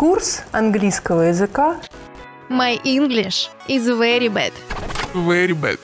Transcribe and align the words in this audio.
Курс 0.00 0.40
английского 0.52 1.28
языка 1.28 1.78
My 2.48 2.82
English 2.84 3.50
is 3.68 3.86
very 3.86 4.32
bad. 4.32 4.50
Very 5.12 5.52
bad. 5.52 5.78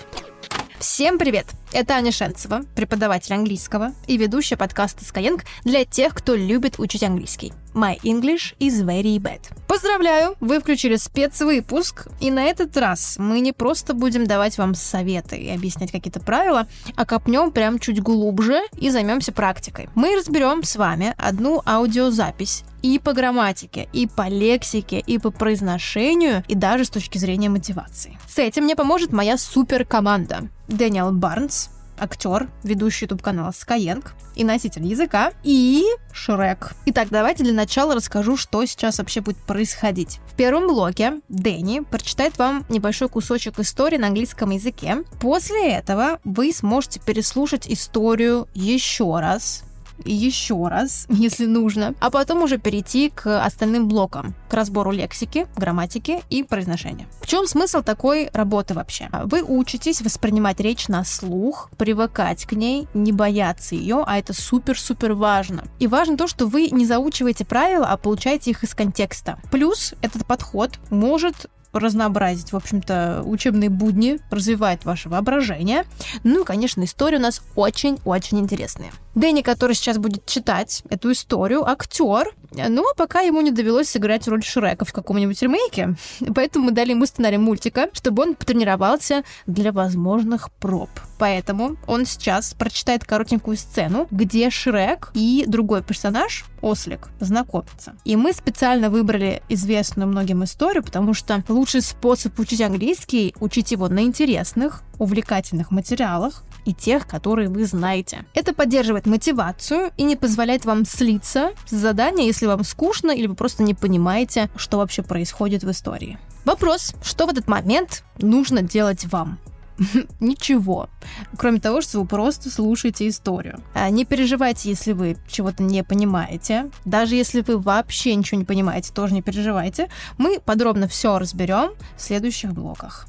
Всем 0.78 1.18
привет! 1.18 1.44
Это 1.74 1.96
Аня 1.96 2.12
Шенцева, 2.12 2.62
преподаватель 2.74 3.34
английского 3.34 3.92
и 4.06 4.16
ведущая 4.16 4.56
подкаста 4.56 5.04
Skyeng 5.04 5.42
для 5.64 5.84
тех, 5.84 6.14
кто 6.14 6.34
любит 6.34 6.78
учить 6.78 7.02
английский. 7.02 7.52
My 7.76 7.98
English 8.04 8.54
is 8.58 8.82
very 8.82 9.18
bad. 9.18 9.40
Поздравляю, 9.68 10.34
вы 10.40 10.60
включили 10.60 10.96
спецвыпуск, 10.96 12.06
и 12.20 12.30
на 12.30 12.44
этот 12.44 12.74
раз 12.78 13.16
мы 13.18 13.40
не 13.40 13.52
просто 13.52 13.92
будем 13.92 14.26
давать 14.26 14.56
вам 14.56 14.74
советы 14.74 15.36
и 15.36 15.50
объяснять 15.50 15.92
какие-то 15.92 16.20
правила, 16.20 16.66
а 16.94 17.04
копнем 17.04 17.50
прям 17.50 17.78
чуть 17.78 18.00
глубже 18.00 18.62
и 18.78 18.88
займемся 18.88 19.30
практикой. 19.30 19.90
Мы 19.94 20.16
разберем 20.16 20.62
с 20.62 20.76
вами 20.76 21.14
одну 21.18 21.60
аудиозапись 21.66 22.64
и 22.80 22.98
по 22.98 23.12
грамматике, 23.12 23.90
и 23.92 24.06
по 24.06 24.28
лексике, 24.28 24.98
и 24.98 25.18
по 25.18 25.30
произношению, 25.30 26.44
и 26.48 26.54
даже 26.54 26.86
с 26.86 26.90
точки 26.90 27.18
зрения 27.18 27.50
мотивации. 27.50 28.18
С 28.26 28.38
этим 28.38 28.64
мне 28.64 28.74
поможет 28.74 29.12
моя 29.12 29.36
супер 29.36 29.84
команда. 29.84 30.48
Дэниел 30.68 31.12
Барнс, 31.12 31.68
актер, 31.98 32.48
ведущий 32.62 33.04
YouTube 33.04 33.22
канала 33.22 33.50
Skyeng 33.50 34.04
и 34.34 34.44
носитель 34.44 34.86
языка, 34.86 35.32
и 35.42 35.84
Шрек. 36.12 36.72
Итак, 36.86 37.08
давайте 37.10 37.44
для 37.44 37.52
начала 37.52 37.94
расскажу, 37.94 38.36
что 38.36 38.64
сейчас 38.64 38.98
вообще 38.98 39.20
будет 39.20 39.38
происходить. 39.38 40.20
В 40.26 40.34
первом 40.34 40.66
блоке 40.66 41.20
Дэнни 41.28 41.80
прочитает 41.80 42.38
вам 42.38 42.64
небольшой 42.68 43.08
кусочек 43.08 43.58
истории 43.58 43.96
на 43.96 44.08
английском 44.08 44.50
языке. 44.50 45.04
После 45.20 45.72
этого 45.72 46.20
вы 46.24 46.52
сможете 46.52 47.00
переслушать 47.00 47.66
историю 47.68 48.48
еще 48.54 49.18
раз, 49.18 49.64
еще 50.04 50.68
раз, 50.68 51.06
если 51.10 51.46
нужно, 51.46 51.94
а 52.00 52.10
потом 52.10 52.42
уже 52.42 52.58
перейти 52.58 53.10
к 53.10 53.44
остальным 53.44 53.88
блокам, 53.88 54.34
к 54.48 54.54
разбору 54.54 54.92
лексики, 54.92 55.46
грамматики 55.56 56.22
и 56.30 56.42
произношения. 56.42 57.06
В 57.20 57.26
чем 57.26 57.46
смысл 57.46 57.82
такой 57.82 58.30
работы 58.32 58.74
вообще? 58.74 59.08
Вы 59.24 59.42
учитесь 59.42 60.02
воспринимать 60.02 60.60
речь 60.60 60.88
на 60.88 61.04
слух, 61.04 61.70
привыкать 61.76 62.44
к 62.44 62.52
ней, 62.52 62.88
не 62.94 63.12
бояться 63.12 63.74
ее, 63.74 64.04
а 64.06 64.18
это 64.18 64.32
супер-супер 64.32 65.14
важно. 65.14 65.64
И 65.78 65.86
важно 65.86 66.16
то, 66.16 66.26
что 66.26 66.46
вы 66.46 66.68
не 66.70 66.86
заучиваете 66.86 67.44
правила, 67.44 67.86
а 67.86 67.96
получаете 67.96 68.50
их 68.50 68.64
из 68.64 68.74
контекста. 68.74 69.38
Плюс 69.50 69.94
этот 70.02 70.26
подход 70.26 70.78
может 70.90 71.46
разнообразить, 71.78 72.52
в 72.52 72.56
общем-то, 72.56 73.22
учебные 73.24 73.70
будни, 73.70 74.18
развивает 74.30 74.84
ваше 74.84 75.08
воображение. 75.08 75.84
Ну 76.24 76.42
и, 76.42 76.44
конечно, 76.44 76.84
истории 76.84 77.16
у 77.16 77.20
нас 77.20 77.42
очень-очень 77.54 78.38
интересные. 78.38 78.92
Дэнни, 79.16 79.40
который 79.40 79.74
сейчас 79.74 79.96
будет 79.96 80.26
читать 80.26 80.82
эту 80.90 81.10
историю, 81.10 81.66
актер, 81.66 82.34
но 82.52 82.84
пока 82.96 83.20
ему 83.20 83.40
не 83.40 83.50
довелось 83.50 83.88
сыграть 83.88 84.28
роль 84.28 84.44
Шрека 84.44 84.84
в 84.84 84.92
каком-нибудь 84.92 85.40
ремейке, 85.40 85.96
поэтому 86.34 86.66
мы 86.66 86.72
дали 86.72 86.90
ему 86.90 87.06
сценарий 87.06 87.38
мультика, 87.38 87.88
чтобы 87.94 88.22
он 88.22 88.34
потренировался 88.34 89.24
для 89.46 89.72
возможных 89.72 90.52
проб. 90.52 90.90
Поэтому 91.18 91.78
он 91.86 92.04
сейчас 92.04 92.52
прочитает 92.52 93.06
коротенькую 93.06 93.56
сцену, 93.56 94.06
где 94.10 94.50
Шрек 94.50 95.12
и 95.14 95.44
другой 95.46 95.82
персонаж, 95.82 96.44
Ослик, 96.60 97.08
знакомятся. 97.18 97.96
И 98.04 98.16
мы 98.16 98.34
специально 98.34 98.90
выбрали 98.90 99.42
известную 99.48 100.08
многим 100.08 100.44
историю, 100.44 100.82
потому 100.82 101.14
что 101.14 101.42
лучший 101.48 101.80
способ 101.80 102.38
учить 102.38 102.60
английский— 102.60 103.34
учить 103.40 103.72
его 103.72 103.88
на 103.88 104.02
интересных, 104.02 104.82
увлекательных 104.98 105.70
материалах, 105.70 106.42
и 106.66 106.74
тех, 106.74 107.06
которые 107.06 107.48
вы 107.48 107.64
знаете. 107.64 108.26
Это 108.34 108.52
поддерживает 108.52 109.06
мотивацию 109.06 109.92
и 109.96 110.02
не 110.02 110.16
позволяет 110.16 110.66
вам 110.66 110.84
слиться 110.84 111.52
с 111.66 111.74
задания, 111.74 112.26
если 112.26 112.46
вам 112.46 112.64
скучно 112.64 113.12
или 113.12 113.26
вы 113.26 113.34
просто 113.34 113.62
не 113.62 113.72
понимаете, 113.72 114.50
что 114.56 114.78
вообще 114.78 115.02
происходит 115.02 115.62
в 115.62 115.70
истории. 115.70 116.18
Вопрос, 116.44 116.94
что 117.02 117.26
в 117.26 117.30
этот 117.30 117.48
момент 117.48 118.04
нужно 118.18 118.62
делать 118.62 119.06
вам? 119.06 119.38
Ничего. 120.20 120.88
Кроме 121.36 121.60
того, 121.60 121.80
что 121.80 122.00
вы 122.00 122.06
просто 122.06 122.50
слушаете 122.50 123.08
историю. 123.08 123.60
А 123.74 123.88
не 123.90 124.04
переживайте, 124.04 124.68
если 124.70 124.92
вы 124.92 125.16
чего-то 125.28 125.62
не 125.62 125.84
понимаете. 125.84 126.70
Даже 126.84 127.14
если 127.14 127.42
вы 127.42 127.58
вообще 127.58 128.14
ничего 128.14 128.38
не 128.38 128.44
понимаете, 128.44 128.92
тоже 128.92 129.14
не 129.14 129.22
переживайте. 129.22 129.88
Мы 130.18 130.40
подробно 130.40 130.88
все 130.88 131.18
разберем 131.18 131.72
в 131.96 132.02
следующих 132.02 132.52
блоках. 132.52 133.06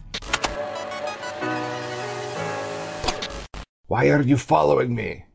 Why 3.98 4.10
are 4.10 4.22
you 4.22 4.38
following 4.38 4.94
me? 4.94 5.26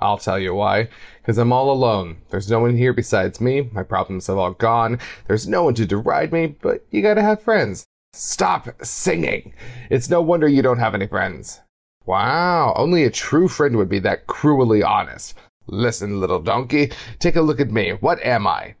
I'll 0.00 0.18
tell 0.18 0.36
you 0.36 0.52
why. 0.52 0.88
Because 1.18 1.38
I'm 1.38 1.52
all 1.52 1.70
alone. 1.70 2.16
There's 2.30 2.50
no 2.50 2.58
one 2.58 2.76
here 2.76 2.92
besides 2.92 3.40
me. 3.40 3.70
My 3.70 3.84
problems 3.84 4.26
have 4.26 4.36
all 4.36 4.50
gone. 4.50 4.98
There's 5.28 5.46
no 5.46 5.62
one 5.62 5.74
to 5.74 5.86
deride 5.86 6.32
me, 6.32 6.48
but 6.60 6.84
you 6.90 7.02
gotta 7.02 7.22
have 7.22 7.40
friends. 7.40 7.84
Stop 8.12 8.84
singing. 8.84 9.54
It's 9.90 10.10
no 10.10 10.20
wonder 10.22 10.48
you 10.48 10.60
don't 10.60 10.80
have 10.80 10.96
any 10.96 11.06
friends. 11.06 11.60
Wow, 12.04 12.72
only 12.74 13.04
a 13.04 13.10
true 13.10 13.46
friend 13.46 13.76
would 13.76 13.88
be 13.88 14.00
that 14.00 14.26
cruelly 14.26 14.82
honest. 14.82 15.38
Listen, 15.68 16.18
little 16.18 16.40
donkey, 16.40 16.90
take 17.20 17.36
a 17.36 17.42
look 17.42 17.60
at 17.60 17.70
me. 17.70 17.92
What 17.92 18.20
am 18.24 18.44
I? 18.44 18.74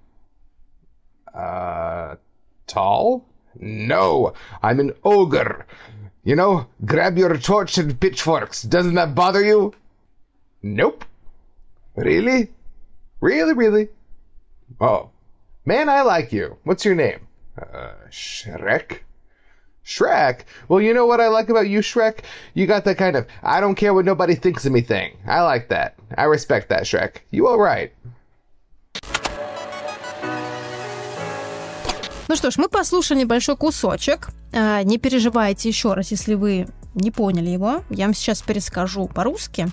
Uh, 1.32 2.16
tall? 2.66 3.28
No, 3.60 4.32
I'm 4.60 4.80
an 4.80 4.92
ogre. 5.04 5.66
You 6.22 6.36
know, 6.36 6.66
grab 6.84 7.16
your 7.16 7.36
torch 7.38 7.78
and 7.78 7.98
pitchforks. 7.98 8.62
Doesn't 8.62 8.94
that 8.94 9.14
bother 9.14 9.42
you? 9.42 9.74
Nope. 10.62 11.04
Really? 11.96 12.50
Really, 13.20 13.54
really? 13.54 13.88
Oh. 14.80 15.10
Man, 15.64 15.88
I 15.88 16.02
like 16.02 16.32
you. 16.32 16.56
What's 16.64 16.84
your 16.84 16.94
name? 16.94 17.26
Uh, 17.60 17.92
Shrek? 18.10 19.00
Shrek? 19.84 20.42
Well, 20.68 20.80
you 20.80 20.94
know 20.94 21.06
what 21.06 21.20
I 21.20 21.28
like 21.28 21.48
about 21.48 21.68
you, 21.68 21.80
Shrek? 21.80 22.20
You 22.54 22.66
got 22.66 22.84
that 22.84 22.98
kind 22.98 23.16
of 23.16 23.26
I 23.42 23.60
don't 23.60 23.74
care 23.74 23.94
what 23.94 24.04
nobody 24.04 24.34
thinks 24.34 24.64
of 24.66 24.72
me 24.72 24.82
thing. 24.82 25.16
I 25.26 25.40
like 25.42 25.68
that. 25.68 25.96
I 26.16 26.24
respect 26.24 26.68
that, 26.68 26.84
Shrek. 26.84 27.16
You 27.30 27.48
alright. 27.48 27.92
Ну 32.30 32.36
что 32.36 32.52
ж, 32.52 32.58
мы 32.58 32.68
послушали 32.68 33.18
небольшой 33.18 33.56
кусочек. 33.56 34.28
А, 34.52 34.84
не 34.84 34.98
переживайте 34.98 35.68
еще 35.68 35.94
раз, 35.94 36.12
если 36.12 36.34
вы 36.34 36.68
не 36.94 37.10
поняли 37.10 37.50
его. 37.50 37.82
Я 37.90 38.04
вам 38.04 38.14
сейчас 38.14 38.40
перескажу 38.40 39.08
по-русски 39.08 39.66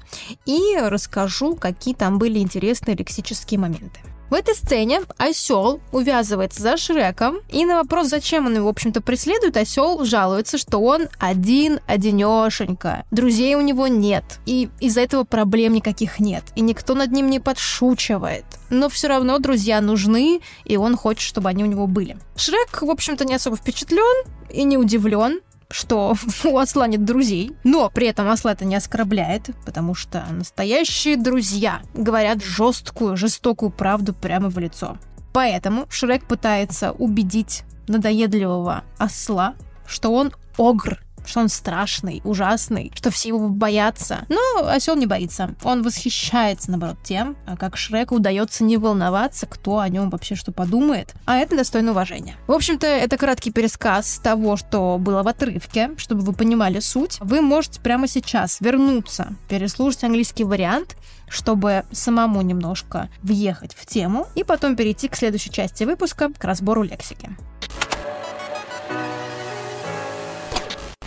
и 0.48 0.76
расскажу, 0.82 1.56
какие 1.56 1.94
там 1.94 2.18
были 2.18 2.40
интересные 2.40 2.98
лексические 2.98 3.60
моменты. 3.60 4.00
В 4.30 4.34
этой 4.34 4.56
сцене 4.56 5.02
осел 5.18 5.80
увязывается 5.94 6.62
за 6.62 6.76
Шреком, 6.76 7.38
и 7.50 7.64
на 7.64 7.78
вопрос, 7.78 8.08
зачем 8.08 8.46
он 8.46 8.56
его, 8.56 8.66
в 8.66 8.70
общем-то, 8.70 9.02
преследует, 9.02 9.56
осел 9.56 10.04
жалуется, 10.04 10.58
что 10.58 10.80
он 10.80 11.08
один, 11.18 11.80
одинешенька. 11.88 13.06
Друзей 13.10 13.56
у 13.56 13.62
него 13.62 13.88
нет, 13.88 14.26
и 14.46 14.70
из-за 14.82 15.02
этого 15.02 15.24
проблем 15.24 15.74
никаких 15.74 16.20
нет, 16.20 16.44
и 16.56 16.62
никто 16.62 16.94
над 16.94 17.12
ним 17.12 17.30
не 17.30 17.40
подшучивает. 17.40 18.44
Но 18.70 18.90
все 18.90 19.08
равно 19.08 19.40
друзья 19.40 19.80
нужны, 19.80 20.42
и 20.66 20.76
он 20.76 20.98
хочет, 20.98 21.22
чтобы 21.22 21.48
они 21.48 21.64
у 21.64 21.68
него 21.68 21.88
были. 21.88 22.18
Шрек, 22.36 22.82
в 22.82 22.90
общем-то, 22.90 23.24
не 23.24 23.36
особо 23.36 23.56
впечатлен 23.56 24.26
и 24.50 24.64
не 24.64 24.78
удивлен, 24.78 25.40
что 25.70 26.16
у 26.46 26.58
осла 26.58 26.88
нет 26.88 27.06
друзей, 27.06 27.52
но 27.64 27.90
при 27.90 28.08
этом 28.08 28.30
осла 28.30 28.54
это 28.54 28.66
не 28.66 28.76
оскорбляет, 28.76 29.50
потому 29.66 29.94
что 29.96 30.24
настоящие 30.32 31.18
друзья 31.18 31.82
говорят 31.94 32.44
жесткую, 32.44 33.18
жестокую 33.18 33.72
правду 33.72 34.14
прямо 34.14 34.50
в 34.50 34.58
лицо. 34.58 34.98
Поэтому 35.34 35.86
Шрек 35.90 36.26
пытается 36.26 36.92
убедить 36.92 37.64
надоедливого 37.88 38.84
осла, 38.98 39.56
что 39.86 40.12
он 40.12 40.34
огр, 40.58 41.00
что 41.28 41.42
он 41.42 41.50
страшный, 41.50 42.22
ужасный, 42.24 42.92
что 42.96 43.12
все 43.12 43.30
его 43.30 43.50
боятся. 43.50 44.26
Но 44.30 44.68
осел 44.68 44.96
не 44.96 45.06
боится. 45.06 45.56
Он 45.64 45.84
восхищается, 45.84 46.72
наоборот, 46.72 46.98
тем, 47.04 47.36
как 47.60 47.78
Шреку 47.78 48.16
удается 48.16 48.64
не 48.64 48.78
волноваться, 48.78 49.46
кто 49.46 49.80
о 49.80 49.90
нем 49.90 50.10
вообще 50.10 50.36
что 50.36 50.52
подумает. 50.52 51.14
А 51.26 51.38
это 51.38 51.56
достойно 51.56 51.92
уважения. 51.92 52.36
В 52.48 52.52
общем-то, 52.52 52.88
это 52.88 53.18
краткий 53.18 53.52
пересказ 53.52 54.20
того, 54.24 54.58
что 54.58 54.98
было 54.98 55.24
в 55.24 55.28
отрывке, 55.28 55.92
чтобы 55.98 56.22
вы 56.22 56.34
понимали 56.34 56.80
суть. 56.80 57.18
Вы 57.20 57.42
можете 57.42 57.82
прямо 57.82 58.08
сейчас 58.08 58.62
вернуться, 58.62 59.34
переслушать 59.50 60.04
английский 60.04 60.44
вариант, 60.44 60.96
чтобы 61.28 61.84
самому 61.92 62.42
немножко 62.42 63.10
въехать 63.22 63.76
в 63.76 63.86
тему 63.86 64.28
и 64.36 64.44
потом 64.44 64.76
перейти 64.76 65.08
к 65.08 65.16
следующей 65.16 65.52
части 65.52 65.84
выпуска, 65.84 66.32
к 66.32 66.44
разбору 66.44 66.84
лексики. 66.84 67.30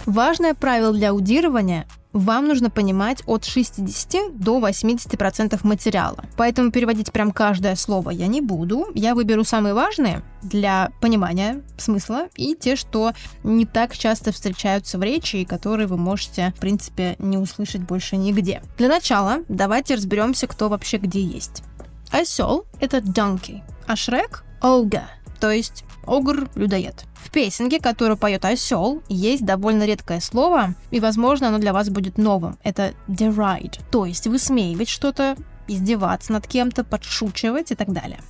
Важное 0.06 0.54
правило 0.54 0.92
для 0.92 1.10
аудирования 1.10 1.86
вам 2.12 2.48
нужно 2.48 2.70
понимать 2.70 3.22
от 3.26 3.44
60 3.44 4.36
до 4.36 4.58
80% 4.58 5.60
материала. 5.62 6.24
Поэтому 6.36 6.72
переводить 6.72 7.12
прям 7.12 7.30
каждое 7.30 7.76
слово 7.76 8.10
я 8.10 8.26
не 8.26 8.40
буду. 8.40 8.88
Я 8.94 9.14
выберу 9.14 9.44
самые 9.44 9.74
важные 9.74 10.22
для 10.42 10.90
понимания 11.00 11.62
смысла 11.78 12.28
и 12.34 12.56
те, 12.56 12.74
что 12.74 13.12
не 13.44 13.64
так 13.66 13.96
часто 13.96 14.32
встречаются 14.32 14.98
в 14.98 15.02
речи 15.02 15.36
и 15.36 15.44
которые 15.44 15.86
вы 15.86 15.96
можете, 15.96 16.52
в 16.56 16.60
принципе, 16.60 17.14
не 17.18 17.38
услышать 17.38 17.82
больше 17.82 18.16
нигде. 18.16 18.62
Для 18.76 18.88
начала 18.88 19.44
давайте 19.48 19.94
разберемся, 19.94 20.46
кто 20.46 20.68
вообще 20.68 20.98
где 20.98 21.22
есть. 21.22 21.62
Осел— 22.10 22.64
это 22.80 22.98
donkey, 22.98 23.62
а 23.86 23.94
Шрек— 23.94 24.44
ogre. 24.62 25.04
то 25.38 25.50
есть 25.50 25.84
огр– 26.06 26.48
людоед. 26.54 27.04
В 27.14 27.30
песенке, 27.30 27.80
которую 27.80 28.16
поет 28.16 28.44
осел, 28.44 29.02
есть 29.08 29.44
довольно 29.44 29.84
редкое 29.84 30.20
слово, 30.20 30.74
и, 30.90 31.00
возможно, 31.00 31.48
оно 31.48 31.58
для 31.58 31.72
вас 31.72 31.90
будет 31.90 32.18
новым. 32.18 32.58
Это 32.62 32.94
deride, 33.08 33.80
то 33.90 34.06
есть 34.06 34.26
высмеивать 34.26 34.88
что-то, 34.88 35.36
издеваться 35.68 36.32
над 36.32 36.46
кем-то, 36.46 36.84
подшучивать 36.84 37.70
и 37.70 37.74
так 37.74 37.92
далее. 37.92 38.20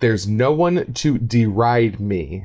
There's 0.00 0.28
no 0.28 0.56
one 0.56 0.86
to 0.92 1.18
deride 1.18 1.98
me. 1.98 2.44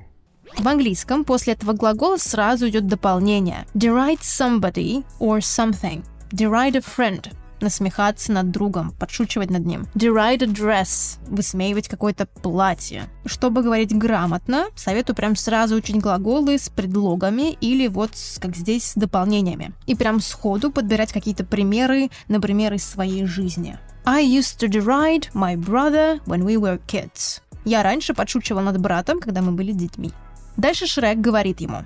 В 0.57 0.67
английском 0.67 1.25
после 1.25 1.53
этого 1.53 1.73
глагола 1.73 2.17
сразу 2.17 2.69
идет 2.69 2.87
дополнение. 2.87 3.65
Deride 3.73 4.21
somebody 4.21 5.03
or 5.19 5.39
something. 5.39 6.03
Deride 6.31 6.77
a 6.77 6.81
friend. 6.81 7.27
Насмехаться 7.65 8.31
над 8.31 8.51
другом, 8.51 8.91
подшучивать 8.91 9.49
над 9.49 9.65
ним. 9.65 9.87
Deride 9.95 10.43
a 10.43 10.47
dress. 10.47 11.17
Высмеивать 11.27 11.87
какое-то 11.87 12.27
платье. 12.27 13.05
Чтобы 13.25 13.63
говорить 13.63 13.91
грамотно, 13.91 14.65
советую 14.75 15.15
прям 15.15 15.35
сразу 15.35 15.75
учить 15.75 15.97
глаголы 15.97 16.59
с 16.59 16.69
предлогами 16.69 17.53
или 17.61 17.87
вот, 17.87 18.11
как 18.39 18.55
здесь, 18.55 18.91
с 18.91 18.93
дополнениями. 18.93 19.73
И 19.87 19.95
прям 19.95 20.19
сходу 20.19 20.71
подбирать 20.71 21.11
какие-то 21.11 21.43
примеры, 21.43 22.11
например, 22.27 22.71
из 22.73 22.85
своей 22.85 23.25
жизни. 23.25 23.79
I 24.05 24.23
used 24.23 24.59
to 24.59 24.69
deride 24.69 25.33
my 25.33 25.55
brother 25.55 26.21
when 26.27 26.43
we 26.43 26.57
were 26.59 26.79
kids. 26.85 27.41
Я 27.63 27.81
раньше 27.81 28.13
подшучивал 28.13 28.61
над 28.61 28.79
братом, 28.79 29.19
когда 29.19 29.41
мы 29.41 29.53
были 29.53 29.71
детьми. 29.71 30.11
Дальше 30.55 30.85
Шрек 30.85 31.17
говорит 31.17 31.61
ему. 31.61 31.79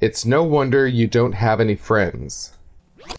It's 0.00 0.24
no 0.24 0.48
wonder 0.48 0.86
you 0.86 1.10
don't 1.10 1.34
have 1.34 1.58
any 1.58 1.76
friends. 1.76 2.52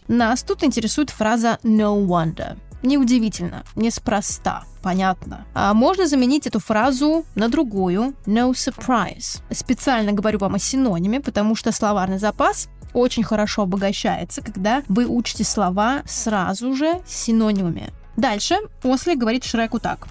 Нас 0.08 0.42
тут 0.42 0.64
интересует 0.64 1.10
фраза 1.10 1.58
no 1.62 2.06
wonder. 2.06 2.56
Неудивительно, 2.82 3.64
неспроста, 3.74 4.64
понятно. 4.82 5.46
А 5.52 5.74
можно 5.74 6.06
заменить 6.06 6.46
эту 6.46 6.60
фразу 6.60 7.24
на 7.34 7.48
другую 7.48 8.14
no 8.26 8.52
surprise. 8.52 9.42
Специально 9.50 10.12
говорю 10.12 10.38
вам 10.38 10.54
о 10.54 10.58
синониме, 10.58 11.20
потому 11.20 11.56
что 11.56 11.72
словарный 11.72 12.18
запас 12.18 12.68
очень 12.92 13.24
хорошо 13.24 13.62
обогащается, 13.62 14.42
когда 14.42 14.82
вы 14.88 15.06
учите 15.06 15.44
слова 15.44 16.02
сразу 16.06 16.74
же 16.74 17.00
с 17.06 17.14
синонимами. 17.14 17.92
Дальше 18.16 18.56
Осли 18.82 19.14
говорит 19.14 19.44
Шреку 19.44 19.78
так. 19.78 20.08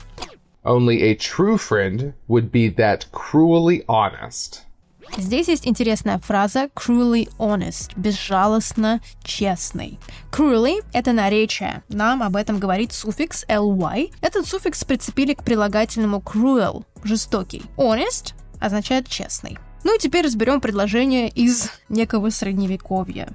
Only 0.64 1.02
a 1.02 1.16
true 1.16 1.58
friend 1.58 2.14
would 2.28 2.52
be 2.52 2.76
that 2.76 3.06
cruelly 3.12 3.86
honest. 3.88 4.67
Здесь 5.16 5.48
есть 5.48 5.68
интересная 5.68 6.20
фраза 6.20 6.70
cruelly 6.76 7.30
honest, 7.38 7.92
безжалостно 7.96 9.02
честный. 9.24 10.00
Cruelly— 10.32 10.84
это 10.94 11.14
наречие. 11.14 11.84
Нам 11.90 12.22
об 12.22 12.36
этом 12.36 12.60
говорит 12.60 12.92
суффикс 12.94 13.46
ly. 13.48 14.12
Этот 14.22 14.48
суффикс 14.48 14.84
прицепили 14.84 15.34
к 15.34 15.44
прилагательному 15.44 16.20
cruel— 16.20 16.84
жестокий. 17.04 17.64
Honest 17.78 18.34
означает 18.60 19.08
честный. 19.08 19.58
Ну 19.84 19.96
и 19.96 20.00
теперь 20.00 20.26
разберем 20.26 20.60
предложение 20.60 21.30
из 21.30 21.72
некого 21.90 22.30
средневековья. 22.30 23.30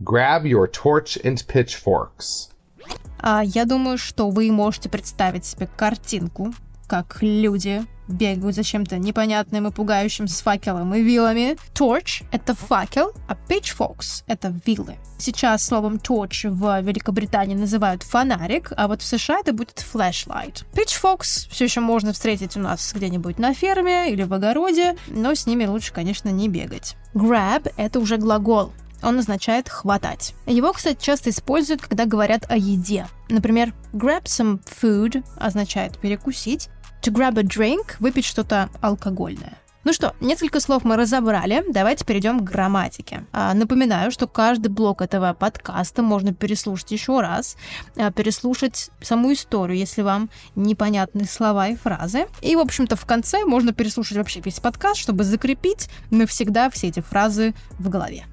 Grab 0.00 0.44
your 0.44 0.70
torch 0.70 1.20
and 1.24 1.44
pitchforks. 1.46 2.50
А 3.20 3.42
я 3.42 3.64
думаю, 3.64 3.98
что 3.98 4.30
вы 4.30 4.52
можете 4.52 4.88
представить 4.88 5.44
себе 5.44 5.68
картинку, 5.76 6.52
как 6.86 7.18
люди 7.20 7.84
бегают 8.08 8.56
за 8.56 8.64
чем-то 8.64 8.98
непонятным 8.98 9.66
и 9.66 9.70
пугающим 9.70 10.28
с 10.28 10.40
факелом 10.40 10.94
и 10.94 11.02
вилами. 11.02 11.56
Torch— 11.74 12.24
это 12.32 12.54
факел, 12.54 13.12
а 13.28 13.36
pitchforks— 13.48 14.24
это 14.26 14.54
вилы. 14.66 14.96
Сейчас 15.18 15.64
словом 15.64 15.96
torch 15.96 16.48
в 16.48 16.80
Великобритании 16.80 17.54
называют 17.54 18.02
фонарик, 18.02 18.72
а 18.76 18.88
вот 18.88 19.02
в 19.02 19.06
США 19.06 19.40
это 19.40 19.52
будет 19.52 19.84
flashlight. 19.92 20.64
Pitchforks 20.72 21.48
все 21.50 21.64
еще 21.64 21.80
можно 21.80 22.12
встретить 22.12 22.56
у 22.56 22.60
нас 22.60 22.92
где-нибудь 22.94 23.38
на 23.38 23.54
ферме 23.54 24.12
или 24.12 24.22
в 24.22 24.32
огороде, 24.32 24.96
но 25.08 25.34
с 25.34 25.46
ними 25.46 25.66
лучше, 25.66 25.92
конечно, 25.92 26.28
не 26.28 26.48
бегать. 26.48 26.96
Grab— 27.14 27.72
это 27.76 28.00
уже 28.00 28.16
глагол. 28.16 28.72
Он 29.02 29.18
означает 29.18 29.68
«хватать». 29.68 30.34
Его, 30.46 30.72
кстати, 30.72 31.00
часто 31.00 31.30
используют, 31.30 31.82
когда 31.82 32.04
говорят 32.04 32.50
о 32.50 32.56
еде. 32.56 33.06
Например, 33.28 33.72
grab 33.92 34.24
some 34.24 34.60
food 34.64 35.24
означает 35.36 35.98
перекусить, 35.98 36.68
to 37.02 37.12
grab 37.12 37.38
a 37.38 37.42
drink– 37.42 37.96
выпить 38.00 38.24
что-то 38.24 38.70
алкогольное. 38.80 39.58
Ну 39.84 39.94
что, 39.94 40.14
несколько 40.20 40.60
слов 40.60 40.84
мы 40.84 40.96
разобрали, 40.96 41.64
давайте 41.66 42.04
перейдем 42.04 42.40
к 42.40 42.42
грамматике. 42.42 43.24
А, 43.32 43.54
напоминаю, 43.54 44.10
что 44.10 44.26
каждый 44.26 44.68
блок 44.68 45.00
этого 45.00 45.32
подкаста 45.32 46.02
можно 46.02 46.34
переслушать 46.34 46.90
еще 46.90 47.20
раз, 47.20 47.56
а, 47.96 48.10
переслушать 48.10 48.90
саму 49.00 49.32
историю, 49.32 49.78
если 49.78 50.02
вам 50.02 50.28
непонятны 50.56 51.24
слова 51.24 51.68
и 51.68 51.76
фразы. 51.76 52.26
И, 52.42 52.54
в 52.54 52.58
общем-то, 52.58 52.96
в 52.96 53.06
конце 53.06 53.44
можно 53.44 53.72
переслушать 53.72 54.18
вообще 54.18 54.40
весь 54.40 54.60
подкаст, 54.60 55.00
чтобы 55.00 55.24
закрепить 55.24 55.88
навсегда 56.10 56.68
все 56.68 56.88
эти 56.88 57.00
фразы 57.00 57.54
в 57.78 57.88
голове. 57.88 58.26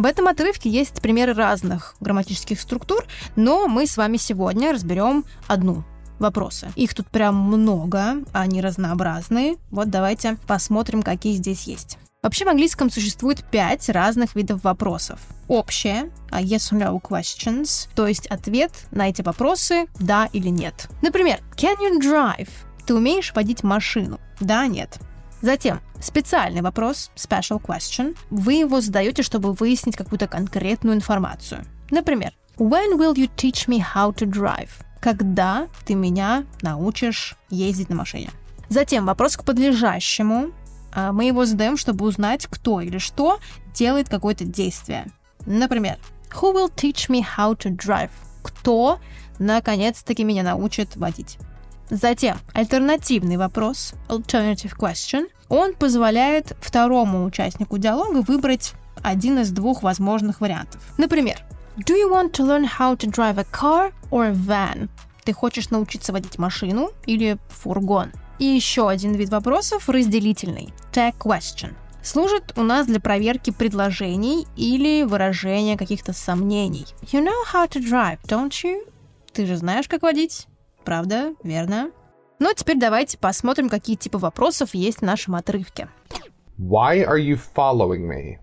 В 0.00 0.06
этом 0.06 0.28
отрывке 0.28 0.70
есть 0.70 1.02
примеры 1.02 1.34
разных 1.34 1.94
грамматических 2.00 2.58
структур, 2.58 3.04
но 3.36 3.68
мы 3.68 3.86
с 3.86 3.98
вами 3.98 4.16
сегодня 4.16 4.72
разберем 4.72 5.26
одну 5.46 5.84
вопросы. 6.18 6.72
Их 6.74 6.94
тут 6.94 7.08
прям 7.08 7.36
много, 7.36 8.24
они 8.32 8.62
разнообразные. 8.62 9.56
Вот 9.70 9.90
давайте 9.90 10.38
посмотрим, 10.46 11.02
какие 11.02 11.34
здесь 11.34 11.64
есть. 11.64 11.98
Вообще 12.22 12.46
в 12.46 12.48
английском 12.48 12.88
существует 12.88 13.44
пять 13.44 13.90
разных 13.90 14.34
видов 14.34 14.64
вопросов. 14.64 15.20
Общее, 15.48 16.10
а 16.30 16.40
yes 16.40 16.72
or 16.72 16.78
no 16.78 16.98
questions, 16.98 17.86
то 17.94 18.06
есть 18.06 18.26
ответ 18.28 18.72
на 18.92 19.10
эти 19.10 19.20
вопросы 19.20 19.84
«да» 19.98 20.30
или 20.32 20.48
«нет». 20.48 20.88
Например, 21.02 21.40
can 21.58 21.76
you 21.76 22.00
drive? 22.00 22.48
Ты 22.86 22.94
умеешь 22.94 23.34
водить 23.34 23.62
машину? 23.62 24.18
Да, 24.40 24.66
нет. 24.66 24.98
Затем, 25.42 25.80
специальный 26.00 26.60
вопрос, 26.60 27.10
special 27.16 27.60
question. 27.60 28.16
Вы 28.30 28.54
его 28.54 28.80
задаете, 28.80 29.22
чтобы 29.22 29.52
выяснить 29.52 29.96
какую-то 29.96 30.26
конкретную 30.26 30.96
информацию. 30.96 31.64
Например, 31.90 32.32
When 32.56 32.98
will 32.98 33.14
you 33.14 33.30
teach 33.36 33.68
me 33.68 33.82
how 33.94 34.14
to 34.14 34.26
drive? 34.26 34.68
Когда 35.00 35.68
ты 35.86 35.94
меня 35.94 36.44
научишь 36.60 37.36
ездить 37.48 37.88
на 37.88 37.96
машине? 37.96 38.30
Затем 38.68 39.06
вопрос 39.06 39.36
к 39.38 39.44
подлежащему. 39.44 40.50
А, 40.92 41.12
мы 41.12 41.24
его 41.24 41.46
задаем, 41.46 41.78
чтобы 41.78 42.04
узнать, 42.04 42.46
кто 42.46 42.82
или 42.82 42.98
что 42.98 43.40
делает 43.74 44.10
какое-то 44.10 44.44
действие. 44.44 45.06
Например, 45.46 45.98
Who 46.32 46.54
will 46.54 46.72
teach 46.72 47.08
me 47.08 47.24
how 47.36 47.56
to 47.56 47.74
drive? 47.74 48.10
Кто 48.42 49.00
наконец-таки 49.38 50.22
меня 50.22 50.42
научит 50.42 50.96
водить? 50.96 51.38
Затем 51.90 52.38
альтернативный 52.54 53.36
вопрос, 53.36 53.94
alternative 54.08 54.76
question, 54.78 55.26
он 55.48 55.74
позволяет 55.74 56.56
второму 56.60 57.24
участнику 57.24 57.78
диалога 57.78 58.22
выбрать 58.22 58.74
один 59.02 59.40
из 59.40 59.50
двух 59.50 59.82
возможных 59.82 60.40
вариантов. 60.40 60.80
Например, 60.98 61.42
Do 61.76 61.94
you 61.94 62.10
want 62.10 62.32
to 62.32 62.44
learn 62.44 62.64
how 62.78 62.96
to 62.96 63.10
drive 63.10 63.38
a 63.38 63.44
car 63.44 63.92
or 64.10 64.26
a 64.26 64.32
van? 64.32 64.88
Ты 65.24 65.32
хочешь 65.32 65.70
научиться 65.70 66.12
водить 66.12 66.38
машину 66.38 66.90
или 67.06 67.38
фургон? 67.48 68.12
И 68.38 68.44
еще 68.44 68.88
один 68.88 69.14
вид 69.14 69.30
вопросов 69.30 69.88
разделительный. 69.88 70.72
Tag 70.92 71.14
question. 71.18 71.74
Служит 72.02 72.52
у 72.56 72.62
нас 72.62 72.86
для 72.86 73.00
проверки 73.00 73.50
предложений 73.50 74.46
или 74.56 75.02
выражения 75.02 75.76
каких-то 75.76 76.12
сомнений. 76.12 76.86
You 77.02 77.24
know 77.24 77.44
how 77.52 77.68
to 77.68 77.80
drive, 77.80 78.18
don't 78.26 78.50
you? 78.62 78.86
Ты 79.32 79.46
же 79.46 79.56
знаешь, 79.56 79.88
как 79.88 80.02
водить? 80.02 80.46
Правда? 80.90 81.36
Верно? 81.44 81.92
Ну, 82.40 82.52
теперь 82.52 82.76
давайте 82.76 83.16
посмотрим, 83.16 83.68
какие 83.68 83.94
типы 83.94 84.18
вопросов 84.18 84.74
есть 84.74 84.98
в 84.98 85.02
нашем 85.02 85.36
отрывке. 85.36 85.88
Why 86.58 87.06
are 87.06 87.16
you 87.16 87.40
following 87.54 88.08
me? 88.08 88.38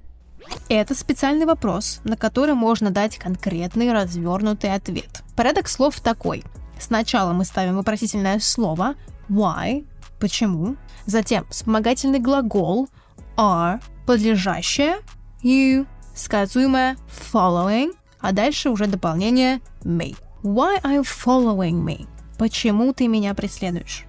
Это 0.69 0.95
специальный 0.95 1.45
вопрос, 1.45 1.99
на 2.05 2.15
который 2.15 2.53
можно 2.53 2.89
дать 2.89 3.17
конкретный 3.17 3.91
развернутый 3.91 4.73
ответ. 4.73 5.23
Порядок 5.35 5.67
слов 5.67 5.99
такой. 5.99 6.41
Сначала 6.79 7.33
мы 7.33 7.43
ставим 7.43 7.75
вопросительное 7.75 8.39
слово 8.39 8.95
why, 9.27 9.85
почему, 10.17 10.77
затем 11.05 11.45
вспомогательный 11.49 12.19
глагол 12.19 12.87
are, 13.35 13.81
подлежащее, 14.05 14.99
you, 15.43 15.85
сказуемое 16.15 16.95
following, 17.33 17.91
а 18.21 18.31
дальше 18.31 18.69
уже 18.69 18.87
дополнение 18.87 19.59
me. 19.83 20.15
Why 20.43 20.81
are 20.81 21.01
you 21.01 21.03
following 21.03 21.83
me? 21.83 22.07
Почему 22.37 22.93
ты 22.93 23.07
меня 23.07 23.33
преследуешь? 23.33 24.05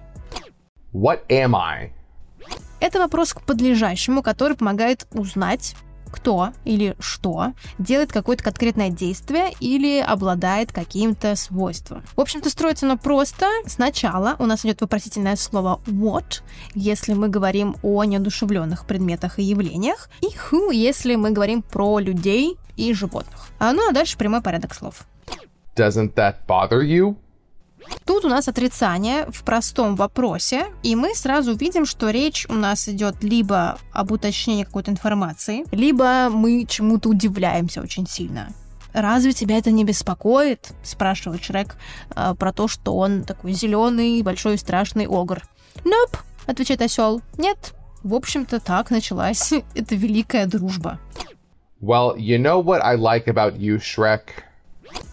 What 0.93 1.27
am 1.29 1.55
I? 1.55 1.91
Это 2.79 2.99
вопрос 2.99 3.33
к 3.33 3.41
подлежащему, 3.41 4.23
который 4.23 4.55
помогает 4.55 5.05
узнать, 5.11 5.75
кто 6.11 6.53
или 6.65 6.95
что 6.99 7.53
делает 7.77 8.11
какое-то 8.11 8.43
конкретное 8.43 8.89
действие 8.89 9.51
или 9.59 9.99
обладает 9.99 10.71
каким-то 10.71 11.35
свойством. 11.35 12.03
В 12.15 12.21
общем-то, 12.21 12.49
строится 12.49 12.85
оно 12.85 12.97
просто. 12.97 13.47
Сначала 13.65 14.35
у 14.39 14.45
нас 14.45 14.65
идет 14.65 14.81
вопросительное 14.81 15.35
слово 15.35 15.79
what, 15.85 16.41
если 16.73 17.13
мы 17.13 17.29
говорим 17.29 17.75
о 17.83 18.03
неодушевленных 18.03 18.85
предметах 18.85 19.39
и 19.39 19.43
явлениях, 19.43 20.09
и 20.21 20.27
who, 20.27 20.73
если 20.73 21.15
мы 21.15 21.31
говорим 21.31 21.61
про 21.61 21.99
людей 21.99 22.57
и 22.75 22.93
животных. 22.93 23.47
А 23.59 23.73
ну 23.73 23.87
а 23.89 23.93
дальше 23.93 24.17
прямой 24.17 24.41
порядок 24.41 24.73
слов. 24.73 25.05
Doesn't 25.75 26.15
that 26.15 26.45
bother 26.47 26.81
you? 26.81 27.15
Тут 28.05 28.25
у 28.25 28.29
нас 28.29 28.47
отрицание 28.47 29.25
в 29.29 29.43
простом 29.43 29.95
вопросе, 29.95 30.67
и 30.83 30.95
мы 30.95 31.15
сразу 31.15 31.53
видим, 31.55 31.85
что 31.85 32.09
речь 32.09 32.45
у 32.49 32.53
нас 32.53 32.87
идет 32.89 33.23
либо 33.23 33.77
об 33.91 34.11
уточнении 34.11 34.63
какой-то 34.63 34.91
информации, 34.91 35.65
либо 35.71 36.29
мы 36.29 36.65
чему-то 36.65 37.09
удивляемся 37.09 37.81
очень 37.81 38.07
сильно. 38.07 38.49
Разве 38.93 39.33
тебя 39.33 39.57
это 39.57 39.71
не 39.71 39.83
беспокоит? 39.83 40.71
спрашивает 40.83 41.43
Шрек 41.43 41.75
э, 42.15 42.33
про 42.37 42.51
то, 42.51 42.67
что 42.67 42.95
он 42.95 43.23
такой 43.23 43.53
зеленый, 43.53 44.21
большой 44.23 44.57
страшный 44.57 45.05
огр. 45.05 45.43
Nope, 45.83 46.17
отвечает 46.47 46.81
осел. 46.81 47.21
Нет. 47.37 47.75
В 48.03 48.15
общем-то, 48.15 48.59
так 48.59 48.89
началась 48.89 49.53
эта 49.75 49.95
великая 49.95 50.47
дружба. 50.47 50.99
Well, 51.81 52.17
you 52.17 52.37
know 52.37 52.61
what 52.61 52.81
I 52.81 52.95
like 52.95 53.27
about 53.27 53.57
you, 53.57 53.77
Shrek? 53.77 54.43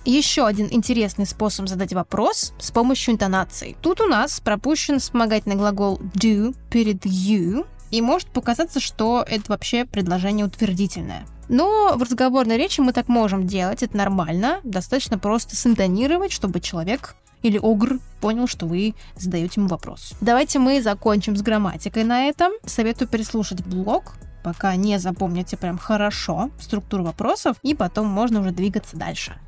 Еще 0.05 0.47
один 0.47 0.69
интересный 0.71 1.27
способ 1.27 1.69
задать 1.69 1.93
вопрос 1.93 2.53
с 2.59 2.71
помощью 2.71 3.15
интонации. 3.15 3.77
Тут 3.83 4.01
у 4.01 4.07
нас 4.07 4.41
пропущен 4.41 5.01
вспомогательный 5.01 5.57
глагол 5.57 5.99
do 6.15 6.55
перед 6.71 7.05
you, 7.05 7.67
и 7.91 8.01
может 8.01 8.29
показаться, 8.29 8.81
что 8.81 9.25
это 9.27 9.45
вообще 9.49 9.85
предложение 9.85 10.47
утвердительное. 10.47 11.27
Но 11.49 11.95
в 11.97 12.03
разговорной 12.03 12.57
речи 12.57 12.81
мы 12.81 12.93
так 12.93 13.09
можем 13.09 13.47
делать, 13.47 13.83
это 13.83 13.97
нормально. 13.97 14.61
Достаточно 14.65 15.19
просто 15.19 15.55
синтонировать, 15.55 16.33
чтобы 16.33 16.61
человек 16.61 17.15
или 17.43 17.59
огр 17.59 18.01
понял, 18.21 18.49
что 18.49 18.67
вы 18.67 18.95
задаете 19.17 19.61
ему 19.61 19.69
вопрос. 19.69 20.15
Давайте 20.21 20.59
мы 20.59 20.83
закончим 20.83 21.37
с 21.37 21.43
грамматикой 21.43 22.03
на 22.03 22.25
этом. 22.25 22.53
Советую 22.65 23.09
переслушать 23.09 23.65
блог, 23.65 24.15
пока 24.43 24.75
не 24.75 24.99
запомните 24.99 25.57
прям 25.57 25.79
хорошо 25.79 26.51
структуру 26.59 27.05
вопросов, 27.05 27.57
и 27.63 27.75
потом 27.75 28.07
можно 28.07 28.41
уже 28.41 28.51
двигаться 28.51 28.97
дальше. 28.97 29.39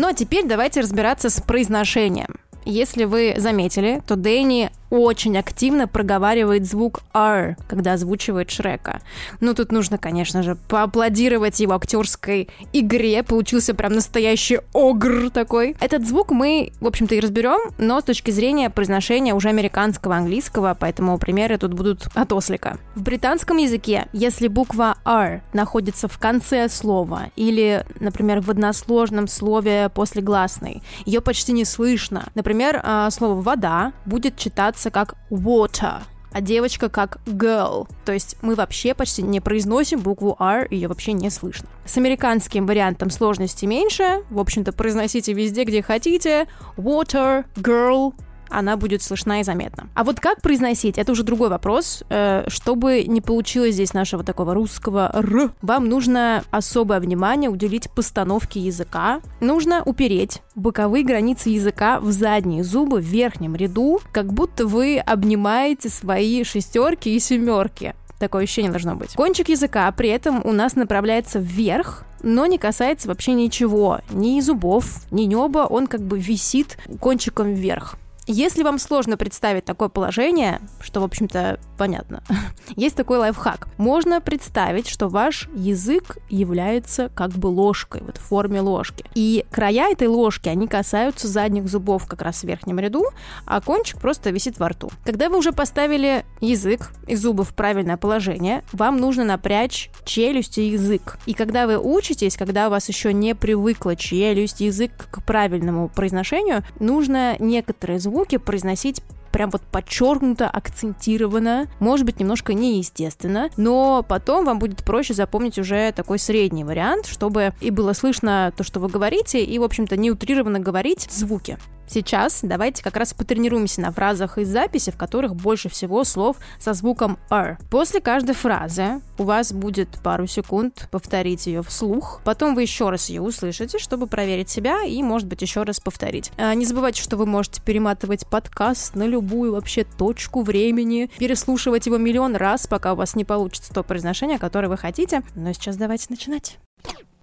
Ну 0.00 0.06
а 0.06 0.14
теперь 0.14 0.46
давайте 0.46 0.80
разбираться 0.80 1.28
с 1.28 1.40
произношением. 1.40 2.36
Если 2.64 3.02
вы 3.02 3.34
заметили, 3.36 4.00
то 4.06 4.14
Дэнни 4.14 4.70
очень 4.90 5.36
активно 5.36 5.86
проговаривает 5.86 6.66
звук 6.66 7.00
R, 7.14 7.56
когда 7.68 7.94
озвучивает 7.94 8.50
Шрека. 8.50 9.00
Ну, 9.40 9.54
тут 9.54 9.72
нужно, 9.72 9.98
конечно 9.98 10.42
же, 10.42 10.56
поаплодировать 10.68 11.60
его 11.60 11.74
актерской 11.74 12.48
игре. 12.72 13.22
Получился 13.22 13.74
прям 13.74 13.92
настоящий 13.92 14.60
огр 14.74 15.30
такой. 15.30 15.76
Этот 15.80 16.06
звук 16.06 16.30
мы, 16.30 16.72
в 16.80 16.86
общем-то, 16.86 17.14
и 17.14 17.20
разберем, 17.20 17.58
но 17.78 18.00
с 18.00 18.04
точки 18.04 18.30
зрения 18.30 18.70
произношения 18.70 19.34
уже 19.34 19.48
американского 19.48 20.16
английского, 20.16 20.76
поэтому 20.78 21.18
примеры 21.18 21.58
тут 21.58 21.74
будут 21.74 22.08
от 22.14 22.32
ослика. 22.32 22.78
В 22.94 23.02
британском 23.02 23.56
языке, 23.58 24.06
если 24.12 24.48
буква 24.48 24.96
R 25.04 25.42
находится 25.52 26.08
в 26.08 26.18
конце 26.18 26.68
слова 26.68 27.30
или, 27.36 27.84
например, 28.00 28.40
в 28.40 28.50
односложном 28.50 29.28
слове 29.28 29.90
после 29.94 30.22
гласной, 30.22 30.82
ее 31.04 31.20
почти 31.20 31.52
не 31.52 31.64
слышно. 31.64 32.28
Например, 32.34 32.80
а, 32.82 33.10
слово 33.10 33.40
«вода» 33.40 33.92
будет 34.06 34.36
читаться 34.36 34.77
читается 34.78 34.90
как 34.90 35.14
water, 35.30 36.02
а 36.32 36.40
девочка 36.40 36.88
как 36.88 37.18
girl. 37.26 37.88
То 38.04 38.12
есть 38.12 38.36
мы 38.42 38.54
вообще 38.54 38.94
почти 38.94 39.22
не 39.22 39.40
произносим 39.40 40.00
букву 40.00 40.36
R, 40.38 40.68
ее 40.70 40.88
вообще 40.88 41.12
не 41.12 41.30
слышно. 41.30 41.68
С 41.84 41.96
американским 41.96 42.66
вариантом 42.66 43.10
сложности 43.10 43.66
меньше. 43.66 44.22
В 44.30 44.38
общем-то, 44.38 44.72
произносите 44.72 45.32
везде, 45.32 45.64
где 45.64 45.82
хотите. 45.82 46.46
Water, 46.76 47.44
girl, 47.56 48.14
она 48.50 48.76
будет 48.76 49.02
слышна 49.02 49.40
и 49.40 49.42
заметна. 49.44 49.88
А 49.94 50.04
вот 50.04 50.20
как 50.20 50.40
произносить, 50.40 50.98
это 50.98 51.12
уже 51.12 51.22
другой 51.22 51.48
вопрос. 51.48 52.02
Э, 52.08 52.44
чтобы 52.48 53.04
не 53.04 53.20
получилось 53.20 53.74
здесь 53.74 53.94
нашего 53.94 54.24
такого 54.24 54.54
русского 54.54 55.10
«р», 55.14 55.52
вам 55.62 55.88
нужно 55.88 56.44
особое 56.50 57.00
внимание 57.00 57.50
уделить 57.50 57.90
постановке 57.90 58.60
языка. 58.60 59.20
Нужно 59.40 59.82
упереть 59.84 60.42
боковые 60.54 61.04
границы 61.04 61.50
языка 61.50 62.00
в 62.00 62.10
задние 62.10 62.64
зубы 62.64 63.00
в 63.00 63.04
верхнем 63.04 63.54
ряду, 63.54 64.00
как 64.12 64.32
будто 64.32 64.66
вы 64.66 64.98
обнимаете 64.98 65.88
свои 65.88 66.44
шестерки 66.44 67.14
и 67.14 67.20
семерки. 67.20 67.94
Такое 68.18 68.44
ощущение 68.44 68.72
должно 68.72 68.96
быть. 68.96 69.14
Кончик 69.14 69.48
языка 69.48 69.90
при 69.92 70.08
этом 70.08 70.44
у 70.44 70.52
нас 70.52 70.74
направляется 70.74 71.38
вверх, 71.38 72.04
но 72.22 72.46
не 72.46 72.58
касается 72.58 73.08
вообще 73.08 73.32
ничего. 73.32 74.00
Ни 74.10 74.40
зубов, 74.40 75.02
ни 75.10 75.22
неба, 75.22 75.60
он 75.70 75.86
как 75.86 76.00
бы 76.00 76.18
висит 76.18 76.78
кончиком 77.00 77.54
вверх. 77.54 77.96
Если 78.30 78.62
вам 78.62 78.78
сложно 78.78 79.16
представить 79.16 79.64
такое 79.64 79.88
положение, 79.88 80.60
что, 80.82 81.00
в 81.00 81.04
общем-то, 81.04 81.58
понятно, 81.78 82.22
есть 82.76 82.94
такой 82.94 83.16
лайфхак. 83.16 83.68
Можно 83.78 84.20
представить, 84.20 84.86
что 84.86 85.08
ваш 85.08 85.48
язык 85.54 86.18
является 86.28 87.08
как 87.14 87.30
бы 87.30 87.46
ложкой, 87.46 88.02
вот 88.04 88.18
в 88.18 88.20
форме 88.20 88.60
ложки. 88.60 89.06
И 89.14 89.46
края 89.50 89.92
этой 89.92 90.08
ложки, 90.08 90.50
они 90.50 90.68
касаются 90.68 91.26
задних 91.26 91.70
зубов 91.70 92.06
как 92.06 92.20
раз 92.20 92.42
в 92.42 92.44
верхнем 92.44 92.78
ряду, 92.78 93.06
а 93.46 93.62
кончик 93.62 93.98
просто 93.98 94.28
висит 94.28 94.58
во 94.58 94.68
рту. 94.68 94.90
Когда 95.06 95.30
вы 95.30 95.38
уже 95.38 95.52
поставили 95.52 96.26
язык 96.42 96.90
и 97.06 97.16
зубы 97.16 97.44
в 97.44 97.54
правильное 97.54 97.96
положение, 97.96 98.62
вам 98.72 98.98
нужно 98.98 99.24
напрячь 99.24 99.90
челюсть 100.04 100.58
и 100.58 100.68
язык. 100.68 101.18
И 101.24 101.32
когда 101.32 101.66
вы 101.66 101.78
учитесь, 101.78 102.36
когда 102.36 102.66
у 102.66 102.70
вас 102.70 102.88
еще 102.88 103.14
не 103.14 103.34
привыкла 103.34 103.96
челюсть, 103.96 104.60
язык 104.60 104.92
к 105.10 105.22
правильному 105.22 105.88
произношению, 105.88 106.62
нужно 106.78 107.36
некоторые 107.38 107.98
звуки 107.98 108.17
звуки 108.18 108.36
произносить 108.36 109.00
прям 109.30 109.50
вот 109.50 109.62
подчеркнуто, 109.62 110.50
акцентированно, 110.50 111.68
может 111.78 112.04
быть, 112.04 112.18
немножко 112.18 112.52
неестественно, 112.52 113.48
но 113.56 114.04
потом 114.08 114.44
вам 114.44 114.58
будет 114.58 114.82
проще 114.82 115.14
запомнить 115.14 115.56
уже 115.56 115.92
такой 115.92 116.18
средний 116.18 116.64
вариант, 116.64 117.06
чтобы 117.06 117.52
и 117.60 117.70
было 117.70 117.92
слышно 117.92 118.52
то, 118.56 118.64
что 118.64 118.80
вы 118.80 118.88
говорите, 118.88 119.44
и, 119.44 119.56
в 119.60 119.62
общем-то, 119.62 119.96
не 119.96 120.10
утрированно 120.10 120.58
говорить 120.58 121.06
звуки. 121.12 121.58
Сейчас 121.88 122.40
давайте 122.42 122.82
как 122.82 122.96
раз 122.96 123.14
потренируемся 123.14 123.80
на 123.80 123.92
фразах 123.92 124.36
из 124.38 124.48
записи, 124.48 124.90
в 124.90 124.96
которых 124.96 125.34
больше 125.34 125.68
всего 125.68 126.04
слов 126.04 126.36
со 126.58 126.74
звуком 126.74 127.18
R. 127.30 127.58
После 127.70 128.00
каждой 128.00 128.34
фразы 128.34 129.00
у 129.16 129.24
вас 129.24 129.52
будет 129.52 129.88
пару 130.02 130.26
секунд 130.26 130.86
повторить 130.90 131.46
ее 131.46 131.62
вслух, 131.62 132.20
потом 132.24 132.54
вы 132.54 132.62
еще 132.62 132.90
раз 132.90 133.08
ее 133.08 133.22
услышите, 133.22 133.78
чтобы 133.78 134.06
проверить 134.06 134.50
себя 134.50 134.84
и, 134.84 135.02
может 135.02 135.26
быть, 135.26 135.40
еще 135.40 135.62
раз 135.62 135.80
повторить. 135.80 136.30
А, 136.36 136.54
не 136.54 136.66
забывайте, 136.66 137.02
что 137.02 137.16
вы 137.16 137.24
можете 137.24 137.62
перематывать 137.62 138.26
подкаст 138.26 138.94
на 138.94 139.06
любую 139.06 139.52
вообще 139.52 139.84
точку 139.84 140.42
времени, 140.42 141.10
переслушивать 141.18 141.86
его 141.86 141.96
миллион 141.96 142.36
раз, 142.36 142.66
пока 142.66 142.92
у 142.92 142.96
вас 142.96 143.16
не 143.16 143.24
получится 143.24 143.72
то 143.72 143.82
произношение, 143.82 144.38
которое 144.38 144.68
вы 144.68 144.76
хотите. 144.76 145.22
Но 145.34 145.52
сейчас 145.54 145.76
давайте 145.76 146.06
начинать. 146.10 146.58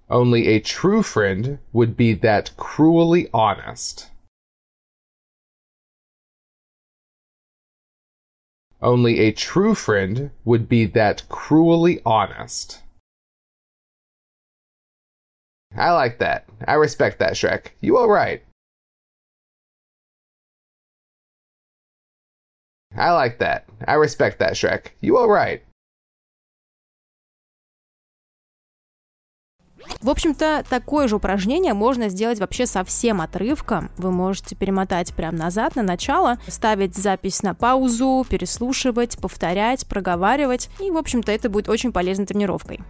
Only 0.08 0.46
a 0.46 0.60
true 0.60 1.02
friend 1.02 1.58
would 1.72 1.96
be 1.96 2.14
that 2.20 2.52
cruelly 2.56 3.28
honest. 3.32 4.06
Only 8.86 9.18
a 9.18 9.32
true 9.32 9.74
friend 9.74 10.30
would 10.44 10.68
be 10.68 10.86
that 10.86 11.28
cruelly 11.28 12.00
honest. 12.06 12.84
I 15.76 15.90
like 15.90 16.20
that. 16.20 16.48
I 16.68 16.74
respect 16.74 17.18
that, 17.18 17.32
Shrek. 17.32 17.72
You 17.80 17.96
are 17.96 18.08
right. 18.08 18.44
I 22.96 23.10
like 23.10 23.40
that. 23.40 23.68
I 23.88 23.94
respect 23.94 24.38
that, 24.38 24.52
Shrek. 24.52 24.92
You 25.00 25.18
alright. 25.18 25.64
В 30.00 30.10
общем-то, 30.10 30.64
такое 30.68 31.08
же 31.08 31.16
упражнение 31.16 31.74
можно 31.74 32.08
сделать 32.08 32.38
вообще 32.38 32.66
со 32.66 32.84
всем 32.84 33.20
отрывком. 33.20 33.90
Вы 33.96 34.10
можете 34.12 34.54
перемотать 34.54 35.14
прямо 35.14 35.38
назад, 35.38 35.76
на 35.76 35.82
начало, 35.82 36.38
ставить 36.48 36.96
запись 36.96 37.42
на 37.42 37.54
паузу, 37.54 38.24
переслушивать, 38.28 39.18
повторять, 39.18 39.86
проговаривать. 39.86 40.68
И, 40.80 40.90
в 40.90 40.96
общем-то, 40.96 41.32
это 41.32 41.48
будет 41.48 41.68
очень 41.68 41.92
полезной 41.92 42.26
тренировкой. 42.26 42.80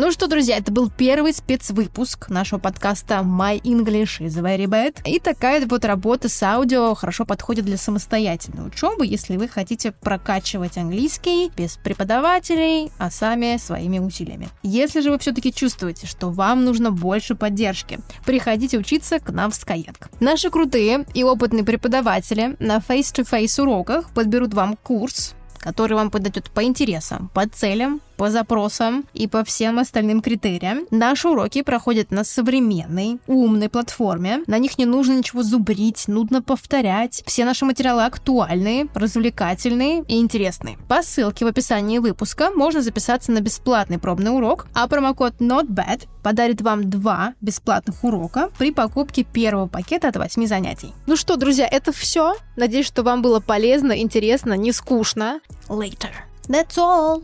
Ну 0.00 0.12
что, 0.12 0.28
друзья, 0.28 0.58
это 0.58 0.70
был 0.70 0.92
первый 0.96 1.32
спецвыпуск 1.34 2.28
нашего 2.28 2.60
подкаста 2.60 3.16
My 3.16 3.60
English 3.60 4.20
is 4.20 4.40
very 4.40 4.66
bad. 4.66 4.94
И 5.04 5.18
такая 5.18 5.66
вот 5.66 5.84
работа 5.84 6.28
с 6.28 6.40
аудио 6.40 6.94
хорошо 6.94 7.24
подходит 7.24 7.64
для 7.64 7.76
самостоятельной 7.76 8.68
учебы, 8.68 9.04
если 9.04 9.36
вы 9.36 9.48
хотите 9.48 9.90
прокачивать 9.90 10.78
английский 10.78 11.50
без 11.56 11.78
преподавателей, 11.78 12.92
а 12.98 13.10
сами 13.10 13.56
своими 13.56 13.98
усилиями. 13.98 14.50
Если 14.62 15.00
же 15.00 15.10
вы 15.10 15.18
все-таки 15.18 15.52
чувствуете, 15.52 16.06
что 16.06 16.30
вам 16.30 16.64
нужно 16.64 16.92
больше 16.92 17.34
поддержки, 17.34 17.98
приходите 18.24 18.78
учиться 18.78 19.18
к 19.18 19.32
нам 19.32 19.50
в 19.50 19.54
Skyeng. 19.54 19.96
Наши 20.20 20.48
крутые 20.50 21.06
и 21.12 21.24
опытные 21.24 21.64
преподаватели 21.64 22.54
на 22.60 22.78
face-to-face 22.78 23.60
уроках 23.60 24.10
подберут 24.10 24.54
вам 24.54 24.76
курс, 24.76 25.34
который 25.58 25.94
вам 25.94 26.12
подойдет 26.12 26.52
по 26.52 26.62
интересам, 26.62 27.32
по 27.34 27.48
целям 27.48 28.00
по 28.18 28.30
запросам 28.30 29.06
и 29.14 29.28
по 29.28 29.44
всем 29.44 29.78
остальным 29.78 30.20
критериям. 30.20 30.80
Наши 30.90 31.28
уроки 31.28 31.62
проходят 31.62 32.10
на 32.10 32.24
современной, 32.24 33.18
умной 33.28 33.68
платформе. 33.70 34.42
На 34.46 34.58
них 34.58 34.76
не 34.76 34.84
нужно 34.84 35.12
ничего 35.12 35.42
зубрить, 35.42 36.08
нудно 36.08 36.42
повторять. 36.42 37.22
Все 37.26 37.44
наши 37.44 37.64
материалы 37.64 38.04
актуальные, 38.04 38.88
развлекательные 38.92 40.04
и 40.08 40.18
интересные. 40.18 40.78
По 40.88 41.02
ссылке 41.02 41.44
в 41.44 41.48
описании 41.48 41.98
выпуска 41.98 42.50
можно 42.50 42.82
записаться 42.82 43.30
на 43.30 43.40
бесплатный 43.40 43.98
пробный 44.00 44.34
урок, 44.34 44.66
а 44.74 44.88
промокод 44.88 45.34
NOTBAD 45.38 46.08
подарит 46.24 46.60
вам 46.60 46.90
два 46.90 47.34
бесплатных 47.40 48.02
урока 48.02 48.50
при 48.58 48.72
покупке 48.72 49.22
первого 49.22 49.68
пакета 49.68 50.08
от 50.08 50.16
8 50.16 50.44
занятий. 50.46 50.92
Ну 51.06 51.14
что, 51.14 51.36
друзья, 51.36 51.68
это 51.70 51.92
все. 51.92 52.34
Надеюсь, 52.56 52.86
что 52.86 53.04
вам 53.04 53.22
было 53.22 53.38
полезно, 53.38 53.92
интересно, 54.00 54.54
не 54.54 54.72
скучно. 54.72 55.40
Later. 55.68 56.10
That's 56.48 56.76
all. 56.76 57.22